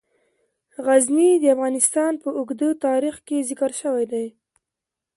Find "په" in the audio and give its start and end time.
2.23-2.29